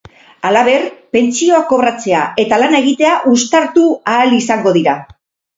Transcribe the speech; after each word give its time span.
Halaber, 0.47 0.85
pentsioa 1.17 1.59
kobratzea 1.73 2.23
eta 2.45 2.61
lana 2.63 2.81
egitea 2.87 3.13
uztartu 3.35 3.87
ahal 4.15 4.35
izango 4.43 4.79
dira. 4.81 4.99